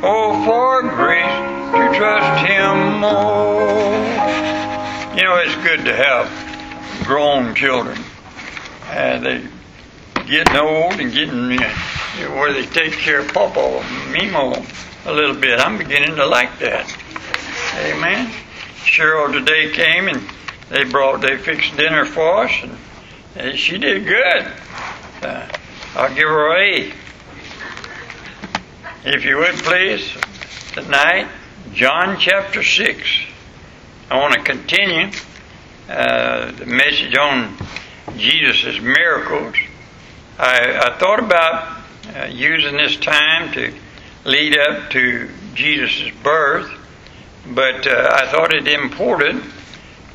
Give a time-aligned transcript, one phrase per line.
[0.00, 3.98] Oh, for grace to trust Him more.
[5.16, 7.98] You know, it's good to have grown children.
[8.88, 9.48] Uh, they
[10.28, 11.68] getting old and getting uh,
[12.36, 13.82] where they take care of Papa,
[14.12, 14.54] Mimo,
[15.06, 15.58] a little bit.
[15.58, 16.86] I'm beginning to like that.
[17.78, 18.30] Amen.
[18.84, 20.22] Cheryl today came and
[20.68, 22.76] they brought, they fixed dinner for us, and,
[23.34, 24.52] and she did good.
[25.22, 25.48] Uh,
[25.96, 26.92] I'll give her a.
[29.10, 30.06] If you would please,
[30.72, 31.28] tonight,
[31.72, 33.08] John chapter 6.
[34.10, 35.10] I want to continue
[35.88, 37.56] uh, the message on
[38.18, 39.56] Jesus' miracles.
[40.38, 41.80] I, I thought about
[42.14, 43.72] uh, using this time to
[44.26, 46.70] lead up to Jesus' birth,
[47.46, 49.42] but uh, I thought it important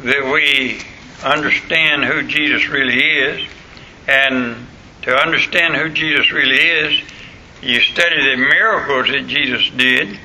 [0.02, 0.82] that we
[1.24, 3.50] understand who Jesus really is.
[4.08, 4.68] And
[5.02, 7.02] to understand who Jesus really is,
[7.64, 10.18] you study the miracles that Jesus did.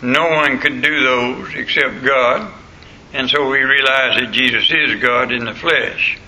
[0.00, 2.52] No one could do those except God.
[3.12, 6.18] And so we realize that Jesus is God in the flesh.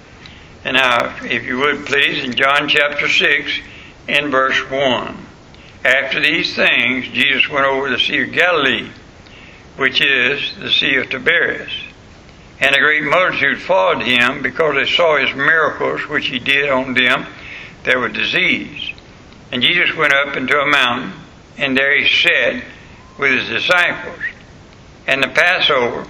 [0.64, 3.60] And now, if you would please, in John chapter 6,
[4.08, 5.16] in verse 1.
[5.84, 8.88] After these things, Jesus went over the Sea of Galilee,
[9.76, 11.72] which is the Sea of Tiberias.
[12.60, 16.94] And a great multitude followed him because they saw his miracles which he did on
[16.94, 17.26] them
[17.82, 18.83] that were diseased.
[19.54, 21.12] And Jesus went up into a mountain,
[21.58, 22.64] and there he sat
[23.16, 24.18] with his disciples.
[25.06, 26.08] And the Passover,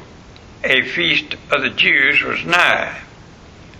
[0.65, 2.99] a feast of the Jews, was nigh.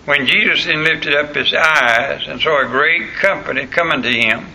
[0.05, 4.45] When Jesus then lifted up his eyes and saw a great company coming to him,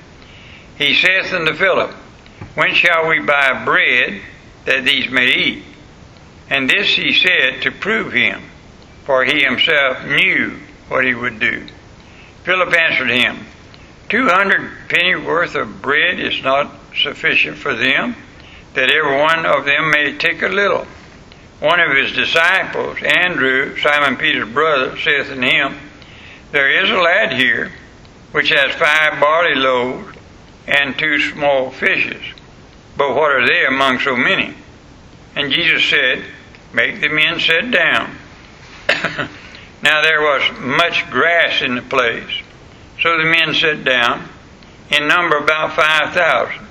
[0.78, 1.90] he saith unto Philip,
[2.54, 4.20] When shall we buy bread
[4.64, 5.64] that these may eat?
[6.48, 8.42] And this he said to prove him,
[9.06, 11.66] for he himself knew what he would do.
[12.44, 13.44] Philip answered him,
[14.10, 18.16] Two hundred penny worth of bread is not sufficient for them,
[18.74, 20.84] that every one of them may take a little.
[21.60, 25.76] One of his disciples, Andrew, Simon Peter's brother, saith unto him,
[26.50, 27.70] There is a lad here
[28.32, 30.16] which has five barley loaves
[30.66, 32.22] and two small fishes.
[32.96, 34.54] But what are they among so many?
[35.36, 36.24] And Jesus said,
[36.72, 38.16] Make the men sit down.
[39.82, 42.42] now there was much grass in the place.
[43.02, 44.28] So the men sat down,
[44.90, 46.66] in number about five thousand.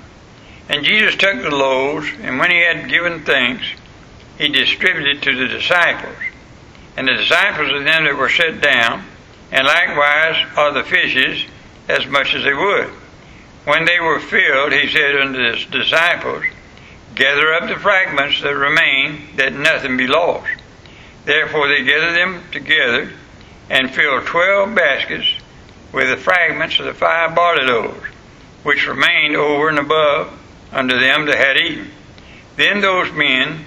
[0.68, 3.64] And Jesus took the loaves, and when he had given thanks,
[4.38, 6.16] he distributed to the disciples.
[6.96, 9.04] And the disciples of them that were set down,
[9.50, 11.44] and likewise of the fishes,
[11.88, 12.90] as much as they would.
[13.64, 16.44] When they were filled, he said unto his disciples,
[17.16, 20.48] Gather up the fragments that remain, that nothing be lost.
[21.24, 23.12] Therefore they gathered them together
[23.68, 25.39] and filled twelve baskets
[25.92, 28.06] with the fragments of the five barley loaves,
[28.62, 30.38] which remained over and above
[30.72, 31.90] unto them that had eaten.
[32.56, 33.64] Then those men,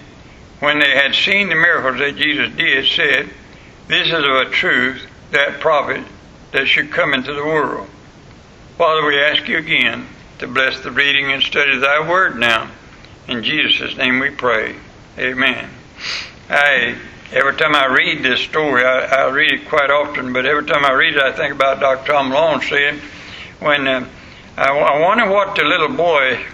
[0.59, 3.29] when they had seen the miracles that Jesus did, said,
[3.88, 6.03] This is of a truth that prophet
[6.51, 7.88] that should come into the world.
[8.78, 10.07] Father, we ask you again
[10.39, 12.69] to bless the reading and study of thy word now.
[13.28, 14.75] In Jesus' name we pray.
[15.17, 15.69] Amen.
[16.50, 16.97] I
[17.33, 20.85] every time I read this story, I, I, read it quite often, but every time
[20.85, 22.11] I read it, I think about Dr.
[22.11, 23.01] Tom Malone saying,
[23.59, 24.07] when uh,
[24.55, 26.45] I, I, wonder what the little boy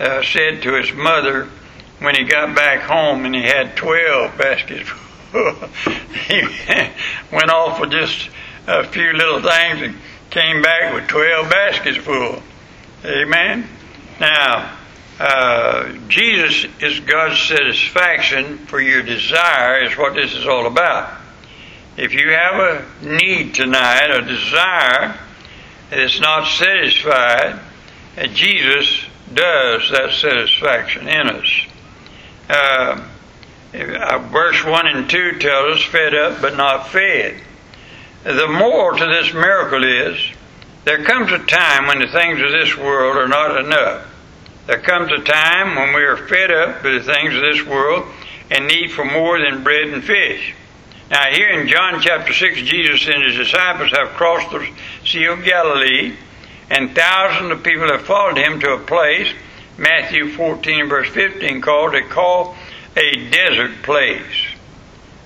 [0.00, 1.48] uh, said to his mother
[2.00, 5.54] when he got back home and he had 12 baskets full.
[6.26, 6.42] he
[7.32, 8.28] went off with just
[8.66, 9.94] a few little things and
[10.30, 12.42] came back with 12 baskets full.
[13.04, 13.68] Amen.
[14.18, 14.75] Now,
[15.18, 21.20] uh, Jesus is God's satisfaction for your desire, is what this is all about.
[21.96, 25.18] If you have a need tonight, a desire
[25.88, 27.58] that is not satisfied,
[28.18, 31.66] uh, Jesus does that satisfaction in us.
[32.48, 33.08] Uh,
[33.74, 37.40] uh verse 1 and 2 tells us, fed up but not fed.
[38.22, 40.18] The moral to this miracle is
[40.84, 44.06] there comes a time when the things of this world are not enough.
[44.66, 48.04] There comes a time when we are fed up with the things of this world
[48.50, 50.54] and need for more than bread and fish.
[51.08, 54.68] Now, here in John chapter 6, Jesus and his disciples have crossed the
[55.04, 56.16] Sea of Galilee,
[56.68, 59.32] and thousands of people have followed him to a place,
[59.78, 62.56] Matthew 14, verse 15, called they call
[62.96, 64.46] a desert place.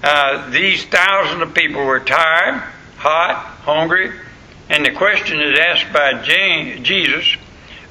[0.05, 2.63] Uh, these thousands of people were tired,
[2.99, 4.13] hot, hungry,
[4.69, 7.37] and the question is asked by James, Jesus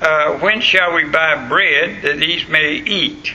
[0.02, 3.34] uh, when shall we buy bread that these may eat?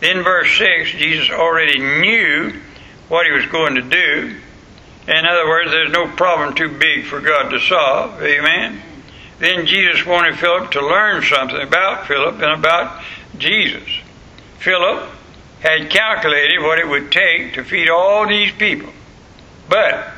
[0.00, 2.52] Then, verse 6, Jesus already knew
[3.08, 4.36] what he was going to do.
[5.06, 8.22] In other words, there's no problem too big for God to solve.
[8.22, 8.80] Amen?
[9.38, 13.02] Then Jesus wanted Philip to learn something about Philip and about
[13.38, 13.88] Jesus.
[14.58, 15.08] Philip
[15.60, 18.92] had calculated what it would take to feed all these people,
[19.68, 20.08] but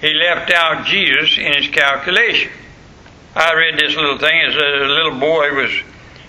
[0.00, 2.50] he left out Jesus in his calculation.
[3.36, 4.40] I read this little thing.
[4.46, 5.72] It said a little boy was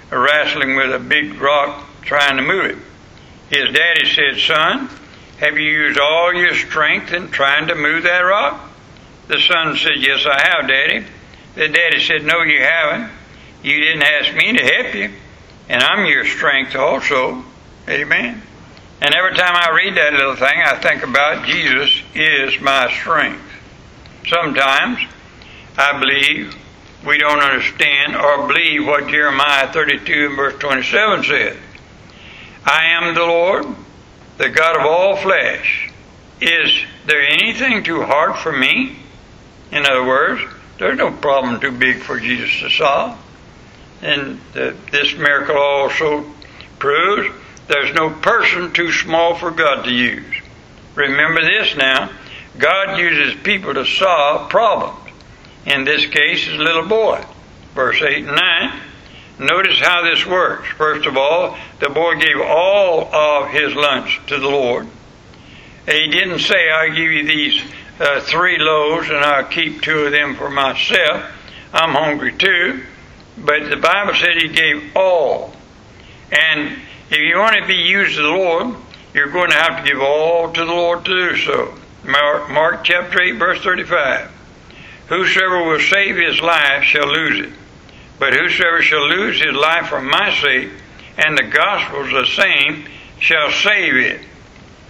[0.09, 2.77] wrestling with a big rock trying to move it.
[3.49, 4.89] His daddy said, Son,
[5.37, 8.69] have you used all your strength in trying to move that rock?
[9.27, 11.05] The son said, Yes, I have, Daddy.
[11.53, 13.11] The daddy said, No, you haven't.
[13.61, 15.11] You didn't ask me to help you,
[15.69, 17.43] and I'm your strength also.
[17.87, 18.41] Amen.
[19.01, 23.41] And every time I read that little thing, I think about Jesus is my strength.
[24.27, 24.99] Sometimes
[25.77, 26.55] I believe
[27.05, 31.57] we don't understand or believe what Jeremiah 32 and verse 27 said.
[32.65, 33.65] I am the Lord,
[34.37, 35.91] the God of all flesh.
[36.41, 38.97] Is there anything too hard for me?
[39.71, 40.41] In other words,
[40.79, 43.17] there's no problem too big for Jesus to solve.
[44.01, 46.25] And the, this miracle also
[46.79, 47.33] proves
[47.67, 50.41] there's no person too small for God to use.
[50.95, 52.09] Remember this now
[52.57, 55.04] God uses people to solve problems.
[55.65, 57.23] In this case, is a little boy.
[57.73, 58.81] Verse 8 and 9.
[59.39, 60.69] Notice how this works.
[60.69, 64.87] First of all, the boy gave all of his lunch to the Lord.
[65.85, 67.61] He didn't say, I'll give you these
[67.99, 71.31] uh, three loaves and I'll keep two of them for myself.
[71.73, 72.83] I'm hungry too.
[73.37, 75.53] But the Bible said he gave all.
[76.31, 76.79] And
[77.09, 78.75] if you want to be used to the Lord,
[79.13, 81.75] you're going to have to give all to the Lord to do so.
[82.05, 84.31] Mark, Mark chapter 8, verse 35.
[85.07, 87.53] Whosoever will save his life shall lose it.
[88.17, 90.69] But whosoever shall lose his life for my sake,
[91.17, 92.85] and the gospel's the same,
[93.19, 94.21] shall save it.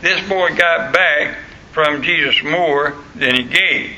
[0.02, 1.38] This boy got back
[1.72, 3.92] from Jesus more than he gave.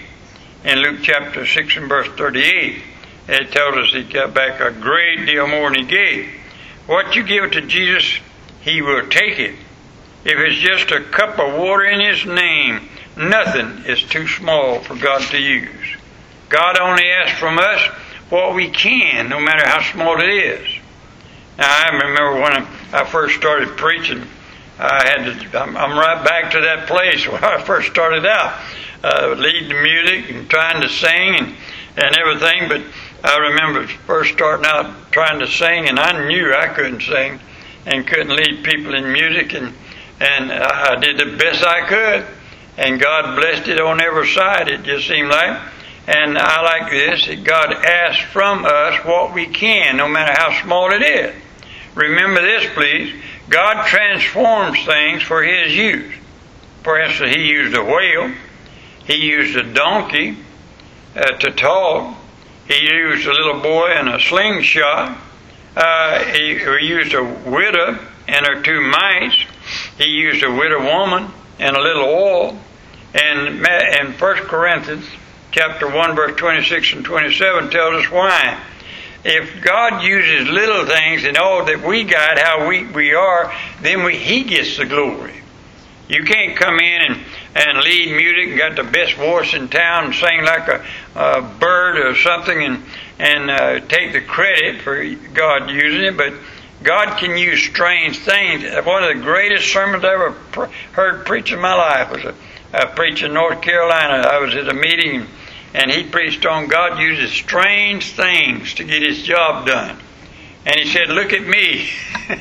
[0.63, 2.81] In Luke chapter 6 and verse 38,
[3.27, 6.29] it tells us he got back a great deal more than he gave.
[6.87, 8.19] What you give to Jesus,
[8.61, 9.55] he will take it.
[10.25, 14.95] If it's just a cup of water in his name, nothing is too small for
[14.95, 15.69] God to use.
[16.49, 17.81] God only asks from us
[18.29, 20.67] what we can, no matter how small it is.
[21.57, 24.23] Now, I remember when I first started preaching,
[24.79, 28.59] I had to, I'm, right back to that place where I first started out,
[29.03, 31.55] uh, leading the music and trying to sing and,
[31.95, 32.69] and everything.
[32.69, 32.83] But
[33.23, 37.39] I remember first starting out trying to sing, and I knew I couldn't sing
[37.85, 39.73] and couldn't lead people in music, and,
[40.19, 42.27] and I did the best I could.
[42.77, 45.59] And God blessed it on every side, it just seemed like.
[46.07, 50.61] And I like this that God asks from us what we can, no matter how
[50.63, 51.35] small it is.
[51.95, 53.13] Remember this, please.
[53.49, 56.13] God transforms things for His use.
[56.83, 58.31] For instance, He used a whale,
[59.05, 60.37] He used a donkey
[61.13, 62.15] uh, to talk,
[62.69, 65.17] He used a little boy in a slingshot,
[65.75, 69.35] uh, he, he used a widow and her two mites,
[69.97, 72.59] He used a widow woman and a little oil.
[73.13, 75.05] And in 1 Corinthians
[75.51, 78.59] chapter 1, verse 26 and 27 tells us why.
[79.23, 84.03] If God uses little things and all that we got, how weak we are, then
[84.03, 85.33] we, He gets the glory.
[86.07, 87.19] You can't come in and,
[87.55, 90.85] and lead music and got the best voice in town and sing like a,
[91.15, 92.83] a bird or something and,
[93.19, 95.03] and uh, take the credit for
[95.33, 96.33] God using it, but
[96.83, 98.63] God can use strange things.
[98.85, 102.35] One of the greatest sermons I ever pre- heard preached in my life was a,
[102.73, 104.27] a preach in North Carolina.
[104.27, 105.27] I was at a meeting
[105.73, 109.97] and he preached on God uses strange things to get his job done.
[110.65, 111.89] And he said, Look at me.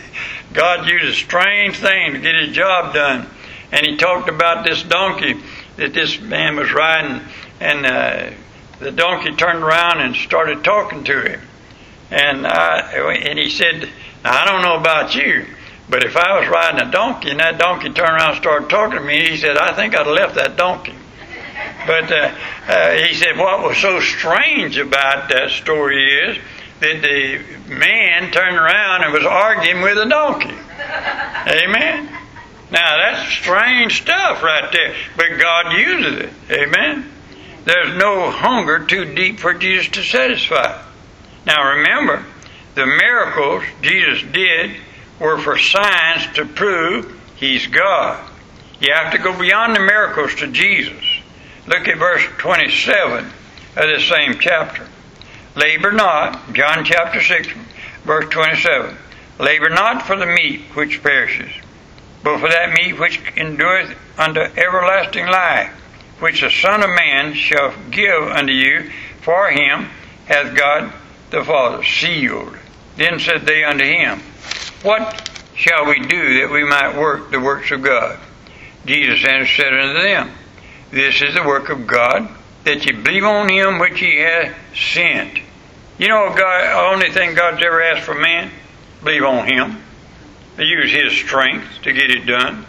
[0.52, 3.28] God uses strange things to get his job done.
[3.73, 5.35] And he talked about this donkey
[5.76, 7.21] that this man was riding,
[7.61, 8.30] and uh,
[8.78, 11.40] the donkey turned around and started talking to him.
[12.11, 12.80] And, I,
[13.23, 13.88] and he said,
[14.25, 15.47] I don't know about you,
[15.88, 18.99] but if I was riding a donkey and that donkey turned around and started talking
[18.99, 20.95] to me, he said, I think I'd have left that donkey.
[21.87, 22.35] But uh,
[22.66, 26.38] uh, he said what was so strange about that story is
[26.81, 30.55] that the man turned around and was arguing with a donkey.
[31.47, 32.09] Amen.
[32.71, 36.31] Now that's strange stuff right there, but God uses it.
[36.50, 37.09] Amen.
[37.64, 40.83] There's no hunger too deep for Jesus to satisfy.
[41.47, 42.25] Now remember,
[42.75, 44.76] the miracles Jesus did
[45.18, 48.30] were for signs to prove He's God.
[48.80, 51.04] You have to go beyond the miracles to Jesus.
[51.66, 53.32] Look at verse 27 of
[53.76, 54.87] this same chapter.
[55.54, 57.49] Labor not, John chapter 6,
[58.04, 58.96] verse 27.
[59.38, 61.50] Labor not for the meat which perishes,
[62.23, 65.70] but for that meat which endureth unto everlasting life,
[66.20, 68.90] which the Son of Man shall give unto you.
[69.23, 69.88] For him
[70.26, 70.92] hath God
[71.30, 72.56] the Father sealed.
[72.96, 74.23] Then said they unto him,
[74.87, 78.21] What shall we do that we might work the works of God?
[78.85, 80.31] Jesus answered said unto them,
[80.93, 82.28] This is the work of God,
[82.62, 85.40] that ye believe on him which he hath sent.
[85.99, 88.52] You know, God, only thing God's ever asked for man,
[89.02, 89.83] believe on him.
[90.57, 92.64] Use his strength to get it done.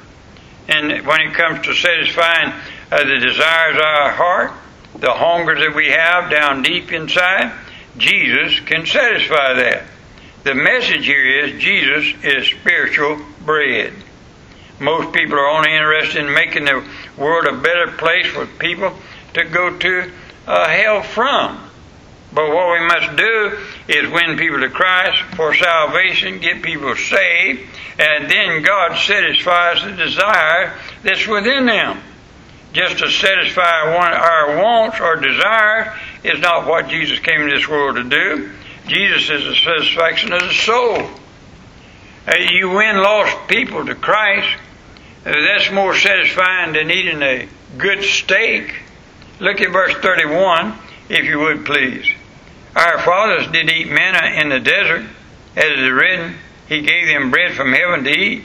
[0.67, 2.51] And when it comes to satisfying
[2.91, 4.53] uh, the desires of our heart,
[4.95, 7.53] the hunger that we have down deep inside,
[7.99, 9.83] Jesus can satisfy that.
[10.47, 13.91] The message here is Jesus is spiritual bread.
[14.79, 16.87] Most people are only interested in making the
[17.17, 18.95] world a better place for people
[19.33, 20.11] to go to
[20.47, 21.69] uh, hell from.
[22.31, 27.67] But what we must do is win people to Christ for salvation, get people saved,
[27.99, 31.99] and then God satisfies the desire that's within them.
[32.71, 35.87] Just to satisfy one, our wants or desires
[36.23, 38.51] is not what Jesus came into this world to do.
[38.87, 41.09] Jesus is the satisfaction of the soul.
[42.51, 44.57] You win lost people to Christ.
[45.25, 48.73] Uh, that's more satisfying than eating a good steak.
[49.39, 50.73] Look at verse 31,
[51.09, 52.05] if you would please.
[52.75, 55.05] Our fathers did eat manna in the desert,
[55.55, 56.35] as it is written,
[56.69, 58.43] He gave them bread from heaven to eat.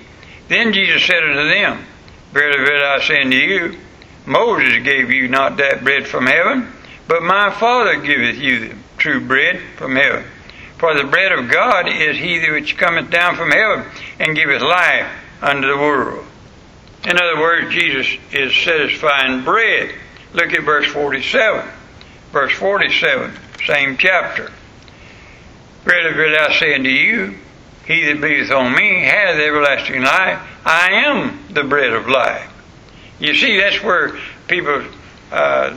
[0.49, 1.85] Then Jesus said unto them,
[2.33, 3.79] Verily, verily, I say unto you,
[4.27, 6.73] Moses gave you not that bread from heaven,
[7.07, 10.25] but my Father giveth you the true bread from heaven.
[10.83, 13.85] For the bread of God is he which cometh down from heaven
[14.19, 15.07] and giveth life
[15.41, 16.27] unto the world.
[17.05, 19.95] In other words, Jesus is satisfying bread.
[20.33, 21.69] Look at verse 47.
[22.33, 23.33] Verse 47,
[23.65, 24.51] same chapter.
[25.85, 27.39] Verily, verily, I say unto you,
[27.87, 30.41] he that believeth on me hath everlasting life.
[30.67, 32.53] I am the bread of life.
[33.21, 34.85] You see, that's where people,
[35.31, 35.77] uh,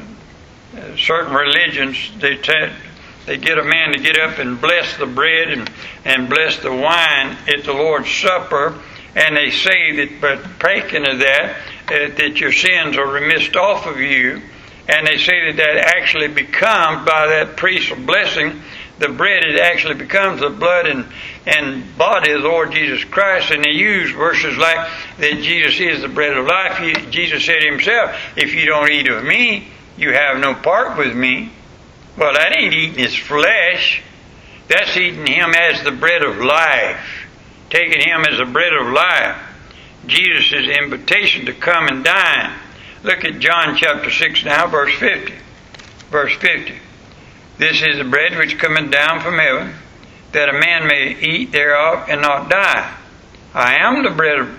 [0.97, 2.69] certain religions, they t-
[3.25, 5.69] they get a man to get up and bless the bread and,
[6.03, 8.79] and bless the wine at the Lord's Supper,
[9.15, 13.85] and they say that by partaking of that, uh, that your sins are remissed off
[13.85, 14.41] of you,
[14.87, 18.61] and they say that that actually becomes by that priest's blessing
[18.97, 21.05] the bread it actually becomes the blood and,
[21.45, 23.51] and body of the Lord Jesus Christ.
[23.51, 26.77] And they use verses like that Jesus is the bread of life.
[26.77, 29.67] He, Jesus said himself, if you don't eat of me,
[29.97, 31.51] you have no part with me.
[32.17, 34.01] Well, that ain't eating his flesh.
[34.67, 37.27] That's eating him as the bread of life.
[37.69, 39.37] Taking him as the bread of life.
[40.07, 42.53] Jesus' invitation to come and dine.
[43.03, 45.33] Look at John chapter 6 now, verse 50.
[46.09, 46.75] Verse 50.
[47.57, 49.73] This is the bread which cometh down from heaven,
[50.31, 52.93] that a man may eat thereof and not die.
[53.53, 54.49] I am the bread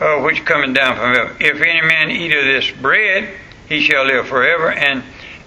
[0.00, 1.36] uh, which cometh down from heaven.
[1.40, 3.36] If any man eat of this bread,
[3.68, 4.70] he shall live forever.
[4.70, 5.02] And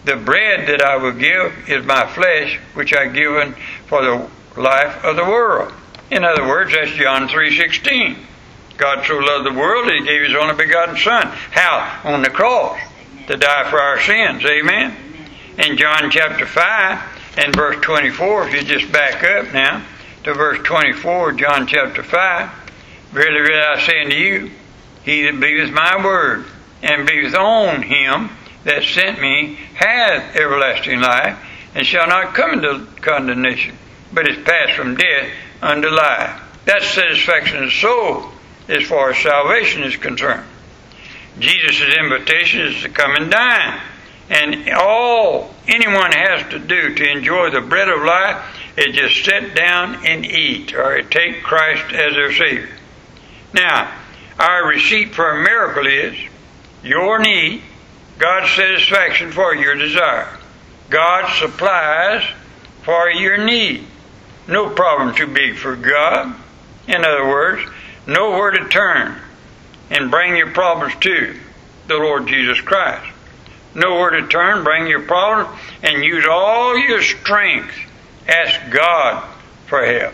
[0.05, 3.55] the bread that I will give is my flesh, which I given
[3.88, 4.29] for the
[4.60, 5.74] life of the world.
[6.12, 8.17] In other words, that's John three sixteen.
[8.77, 11.27] God so loved the world that He gave His only begotten Son.
[11.51, 12.01] How?
[12.03, 12.79] On the cross
[13.27, 14.43] to die for our sins.
[14.45, 15.03] Amen
[15.57, 19.83] in John chapter 5 and verse 24, if you just back up now
[20.24, 22.50] to verse 24, John chapter 5,
[23.12, 24.51] Verily, verily, I say unto you,
[25.03, 26.45] he that believeth my word
[26.81, 28.31] and believeth on him
[28.63, 31.38] that sent me hath everlasting life
[31.75, 33.77] and shall not come into condemnation,
[34.12, 35.29] but is passed from death
[35.62, 36.41] unto life.
[36.65, 38.32] That's satisfaction of the soul
[38.67, 40.46] as far as salvation is concerned.
[41.39, 43.82] Jesus' invitation is to come and dine.
[44.29, 48.43] And all anyone has to do to enjoy the bread of life
[48.77, 52.70] is just sit down and eat or take Christ as their Savior.
[53.53, 53.91] Now,
[54.39, 56.17] our receipt for a miracle is
[56.84, 57.62] your need,
[58.17, 60.38] God's satisfaction for your desire.
[60.89, 62.24] God supplies
[62.84, 63.86] for your need.
[64.48, 66.36] No problem too big for God.
[66.88, 67.70] In other words,
[68.05, 69.17] nowhere to turn
[69.89, 71.36] and bring your problems to
[71.88, 73.13] the Lord Jesus Christ
[73.75, 77.74] nowhere to turn, bring your problems and use all your strength.
[78.27, 79.27] Ask God
[79.67, 80.13] for help.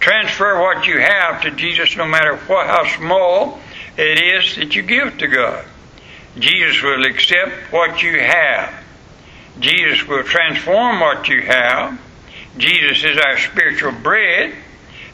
[0.00, 3.58] Transfer what you have to Jesus no matter what, how small
[3.96, 5.64] it is that you give to God.
[6.38, 8.82] Jesus will accept what you have.
[9.60, 12.00] Jesus will transform what you have.
[12.58, 14.54] Jesus is our spiritual bread.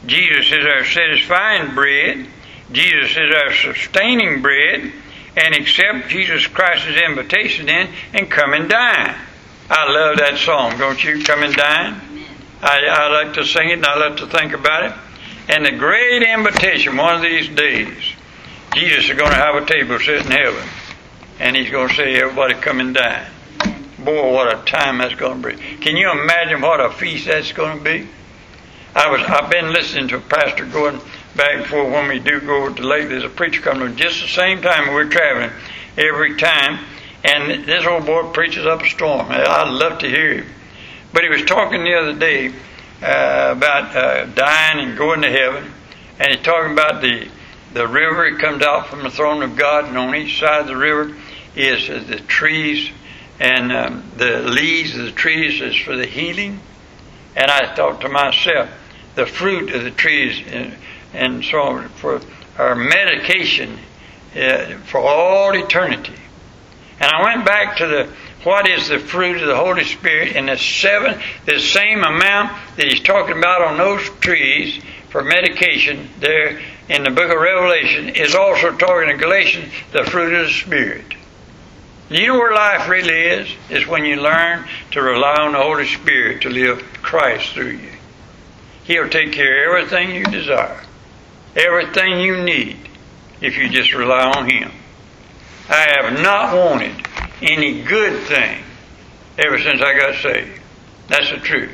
[0.05, 2.25] Jesus is our satisfying bread.
[2.71, 4.91] Jesus is our sustaining bread
[5.37, 9.15] and accept Jesus Christ's invitation in and come and dine.
[9.69, 11.23] I love that song, don't you?
[11.23, 12.01] Come and dine.
[12.61, 14.93] I, I like to sing it and I like to think about it.
[15.49, 18.13] And the great invitation, one of these days,
[18.73, 20.67] Jesus is going to have a table set in heaven.
[21.41, 23.25] And he's going to say, everybody come and dine.
[23.97, 25.55] Boy, what a time that's going to be.
[25.77, 28.07] Can you imagine what a feast that's going to be?
[28.93, 31.01] I was, I've been listening to Pastor going
[31.35, 33.09] back and forth when we do go to lake.
[33.09, 35.49] There's a preacher coming just the same time we're traveling
[35.97, 36.85] every time.
[37.23, 39.25] And this old boy preaches up a storm.
[39.31, 40.45] I'd love to hear him.
[41.11, 42.49] But he was talking the other day
[43.01, 45.71] uh, about uh, dying and going to heaven.
[46.19, 47.27] And he's talking about the,
[47.73, 48.27] the river.
[48.27, 49.85] It comes out from the throne of God.
[49.85, 51.15] And on each side of the river
[51.55, 52.91] is the trees
[53.39, 56.59] and um, the leaves of the trees is for the healing.
[57.35, 58.69] And I thought to myself,
[59.15, 60.75] the fruit of the trees and,
[61.13, 62.21] and so on for
[62.57, 63.79] our medication
[64.35, 66.13] uh, for all eternity.
[66.99, 68.09] And I went back to the
[68.43, 72.85] what is the fruit of the Holy Spirit and the seven the same amount that
[72.85, 78.35] he's talking about on those trees for medication there in the book of Revelation is
[78.35, 81.15] also talking in Galatians the fruit of the Spirit.
[82.11, 83.47] You know where life really is?
[83.69, 87.91] Is when you learn to rely on the Holy Spirit to live Christ through you.
[88.83, 90.83] He'll take care of everything you desire,
[91.55, 92.75] everything you need,
[93.39, 94.73] if you just rely on Him.
[95.69, 97.07] I have not wanted
[97.41, 98.61] any good thing
[99.39, 100.59] ever since I got saved.
[101.07, 101.71] That's the truth.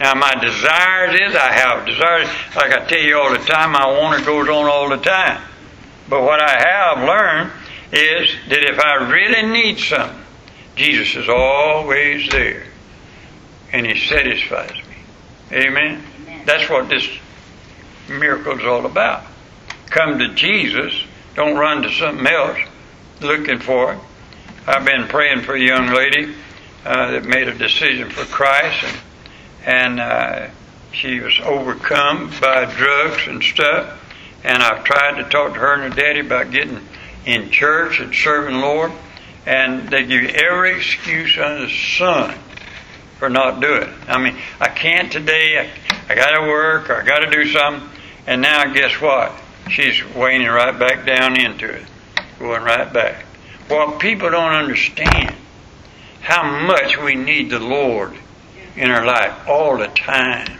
[0.00, 2.26] Now, my desires is I have desires.
[2.56, 5.40] Like I tell you all the time, my want goes on all the time.
[6.08, 7.52] But what I have learned
[7.92, 10.24] is that if I really need something,
[10.76, 12.64] Jesus is always there.
[13.72, 14.96] And He satisfies me.
[15.52, 16.02] Amen?
[16.26, 16.42] Amen.
[16.46, 17.06] That's what this
[18.08, 19.24] miracle is all about.
[19.86, 20.94] Come to Jesus.
[21.34, 22.58] Don't run to something else
[23.20, 24.00] looking for it.
[24.66, 26.34] I've been praying for a young lady
[26.84, 28.98] uh, that made a decision for Christ, and,
[29.66, 30.50] and uh,
[30.92, 33.98] she was overcome by drugs and stuff.
[34.44, 36.80] And I've tried to talk to her and her daddy about getting
[37.26, 38.92] in church and serving Lord,
[39.46, 42.34] and they give you every excuse under the sun
[43.18, 44.08] for not doing it.
[44.08, 45.58] I mean, I can't today.
[45.58, 47.88] I, I got to work or I got to do something,
[48.26, 49.32] and now guess what?
[49.70, 51.84] She's waning right back down into it,
[52.38, 53.24] going right back.
[53.70, 55.34] Well, people don't understand
[56.20, 58.16] how much we need the Lord
[58.76, 60.58] in our life all the time.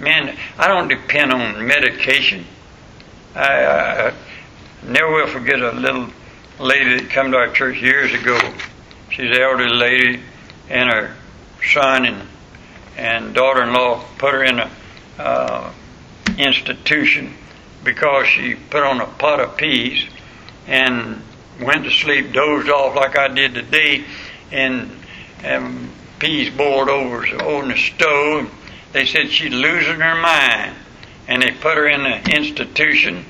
[0.00, 2.44] Man, I don't depend on medication.
[3.34, 4.12] I, I,
[4.82, 6.08] Never will forget a little
[6.58, 8.38] lady that come to our church years ago.
[9.10, 10.22] She's an elderly lady,
[10.68, 11.16] and her
[11.62, 12.28] son and
[12.96, 14.70] and daughter-in-law put her in a
[15.18, 15.72] uh,
[16.38, 17.34] institution
[17.84, 20.06] because she put on a pot of peas
[20.66, 21.22] and
[21.60, 24.04] went to sleep, dozed off like I did today,
[24.50, 24.90] and,
[25.44, 28.50] and peas boiled over on the stove.
[28.92, 30.74] They said she's losing her mind,
[31.28, 33.24] and they put her in the institution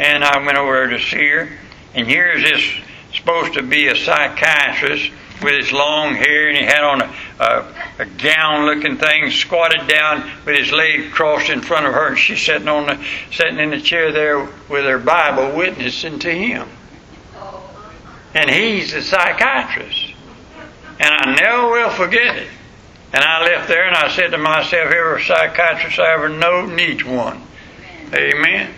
[0.00, 1.48] and I went over to see her.
[1.94, 2.62] And here's this
[3.12, 7.74] supposed to be a psychiatrist with his long hair, and he had on a, a,
[8.00, 12.40] a gown-looking thing, squatted down with his leg crossed in front of her, and she's
[12.40, 16.66] sitting on the sitting in the chair there with her Bible, witnessing to him.
[18.34, 20.14] And he's the psychiatrist,
[20.98, 22.48] and I never will forget it.
[23.12, 27.04] And I left there, and I said to myself, every psychiatrist I ever know needs
[27.04, 27.42] one.
[28.14, 28.72] Amen.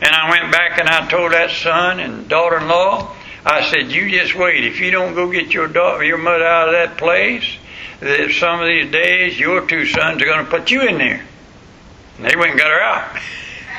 [0.00, 4.34] And I went back and I told that son and daughter-in-law, I said, "You just
[4.34, 4.64] wait.
[4.64, 7.44] If you don't go get your daughter, your mother out of that place,
[8.00, 11.22] that some of these days your two sons are going to put you in there."
[12.18, 13.22] And they went and got her out.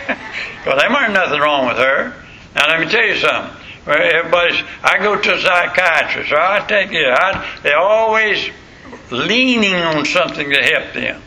[0.63, 2.13] Because there wasn't nothing wrong with her.
[2.53, 3.55] Now let me tell you something.
[3.87, 7.63] Everybody's, I go to a psychiatrist, or I take it.
[7.63, 8.49] They're always
[9.09, 11.21] leaning on something to help them.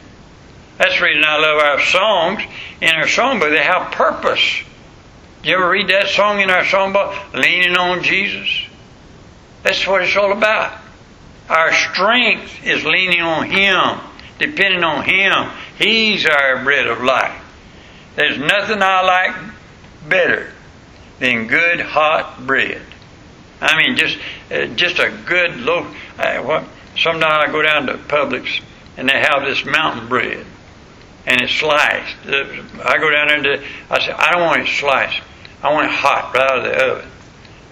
[0.77, 2.43] That's the reason I love our songs.
[2.83, 4.63] In our songbook, they have purpose.
[5.43, 7.33] You ever read that song in our songbook?
[7.33, 8.67] Leaning on Jesus.
[9.63, 10.79] That's what it's all about.
[11.49, 14.01] Our strength is leaning on Him,
[14.39, 15.51] depending on Him.
[15.79, 17.43] He's our bread of life.
[18.17, 19.53] There's nothing I like
[20.09, 20.53] better
[21.21, 22.83] than good hot bread.
[23.63, 24.19] I mean, just
[24.51, 25.87] uh, just a good loaf.
[26.19, 26.65] Uh?
[26.97, 28.61] Sometimes I go down to Publix
[28.97, 30.45] and they have this mountain bread,
[31.27, 32.17] and it's sliced.
[32.27, 35.21] I go down there and I say, I don't want it sliced.
[35.63, 37.11] I want it hot right out of the oven.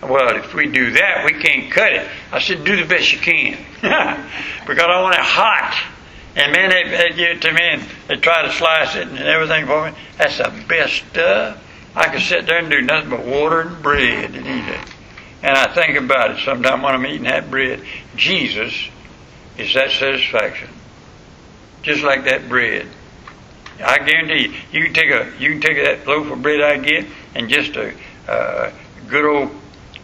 [0.02, 2.08] Well, if we do that, we can't cut it.
[2.30, 3.58] I said, do the best you can.
[3.80, 5.92] because I want it hot.
[6.36, 9.18] And man, they, they give it to me and they try to slice it and
[9.18, 9.96] everything for me.
[10.18, 11.64] That's the best stuff.
[11.96, 14.80] I can sit there and do nothing but water and bread and eat it.
[15.42, 17.82] And I think about it sometimes when I'm eating that bread.
[18.14, 18.88] Jesus
[19.56, 20.68] is that satisfaction.
[21.82, 22.86] Just like that bread.
[23.84, 26.78] I guarantee you, you can take a you can take that loaf of bread I
[26.78, 27.94] get and just a
[28.28, 28.72] uh,
[29.08, 29.50] good old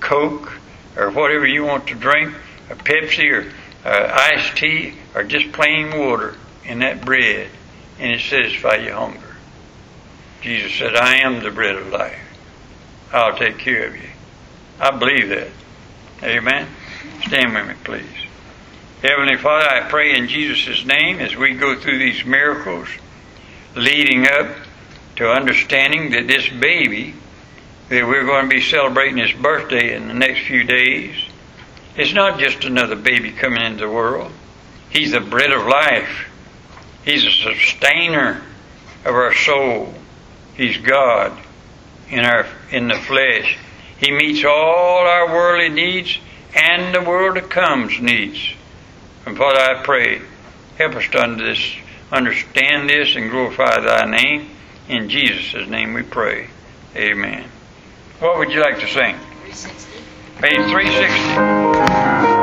[0.01, 0.53] Coke
[0.97, 2.35] or whatever you want to drink,
[2.71, 3.53] a Pepsi or
[3.85, 7.49] uh, iced tea or just plain water in that bread,
[7.99, 9.37] and it satisfies your hunger.
[10.41, 12.19] Jesus said, I am the bread of life.
[13.13, 14.09] I'll take care of you.
[14.81, 15.49] I believe that.
[16.23, 16.69] Amen.
[17.23, 18.27] Stand with me, please.
[19.03, 22.89] Heavenly Father, I pray in Jesus' name as we go through these miracles,
[23.77, 24.49] leading up
[25.17, 27.15] to understanding that this baby
[27.89, 31.15] that we're going to be celebrating his birthday in the next few days,
[31.97, 34.33] is not just another baby coming into the world.
[34.91, 36.31] He's the bread of life.
[37.05, 38.43] He's a sustainer
[39.05, 39.93] of our soul.
[40.57, 41.39] He's God
[42.09, 43.59] in our in the flesh.
[43.99, 46.19] He meets all our worldly needs
[46.55, 48.55] and the world to come's needs.
[49.27, 50.23] And Father, I pray,
[50.79, 51.75] help us to under this,
[52.13, 54.51] understand this and glorify Thy name.
[54.89, 56.49] In Jesus' name we pray.
[56.95, 57.49] Amen.
[58.21, 59.17] What would you like to sing?
[59.17, 59.91] 360.
[60.41, 62.34] Page 360.